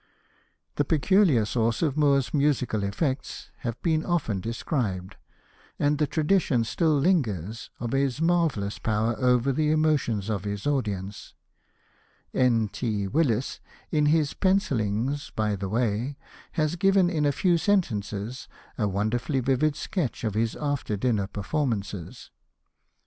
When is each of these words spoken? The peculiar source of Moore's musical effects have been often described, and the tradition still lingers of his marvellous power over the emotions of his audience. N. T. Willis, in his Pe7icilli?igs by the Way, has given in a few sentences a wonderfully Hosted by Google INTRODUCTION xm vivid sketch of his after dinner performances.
The 0.77 0.83
peculiar 0.83 1.45
source 1.45 1.83
of 1.83 1.95
Moore's 1.95 2.33
musical 2.33 2.81
effects 2.81 3.51
have 3.57 3.79
been 3.83 4.03
often 4.03 4.39
described, 4.41 5.15
and 5.77 5.99
the 5.99 6.07
tradition 6.07 6.63
still 6.63 6.97
lingers 6.97 7.69
of 7.79 7.91
his 7.91 8.19
marvellous 8.19 8.79
power 8.79 9.13
over 9.19 9.51
the 9.51 9.69
emotions 9.69 10.27
of 10.27 10.43
his 10.43 10.65
audience. 10.65 11.35
N. 12.33 12.69
T. 12.69 13.07
Willis, 13.07 13.59
in 13.91 14.07
his 14.07 14.33
Pe7icilli?igs 14.33 15.35
by 15.35 15.55
the 15.55 15.69
Way, 15.69 16.17
has 16.53 16.75
given 16.77 17.07
in 17.07 17.23
a 17.27 17.31
few 17.31 17.59
sentences 17.59 18.47
a 18.79 18.87
wonderfully 18.87 19.39
Hosted 19.39 19.45
by 19.45 19.45
Google 19.45 19.53
INTRODUCTION 19.53 19.53
xm 19.53 19.55
vivid 19.55 19.75
sketch 19.75 20.23
of 20.23 20.33
his 20.33 20.55
after 20.55 20.97
dinner 20.97 21.27
performances. 21.27 22.31